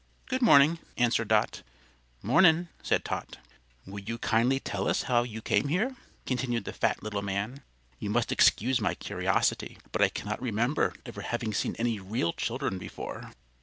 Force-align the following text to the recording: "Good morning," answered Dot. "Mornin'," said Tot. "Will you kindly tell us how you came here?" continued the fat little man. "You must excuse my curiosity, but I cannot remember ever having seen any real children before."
"Good 0.25 0.41
morning," 0.41 0.79
answered 0.97 1.27
Dot. 1.27 1.61
"Mornin'," 2.23 2.69
said 2.81 3.05
Tot. 3.05 3.37
"Will 3.85 3.99
you 3.99 4.17
kindly 4.17 4.59
tell 4.59 4.87
us 4.87 5.03
how 5.03 5.21
you 5.21 5.43
came 5.43 5.67
here?" 5.67 5.95
continued 6.25 6.65
the 6.65 6.73
fat 6.73 7.03
little 7.03 7.21
man. 7.21 7.61
"You 7.99 8.09
must 8.09 8.31
excuse 8.31 8.81
my 8.81 8.95
curiosity, 8.95 9.77
but 9.91 10.01
I 10.01 10.09
cannot 10.09 10.41
remember 10.41 10.93
ever 11.05 11.21
having 11.21 11.53
seen 11.53 11.75
any 11.77 11.99
real 11.99 12.33
children 12.33 12.79
before." 12.79 13.29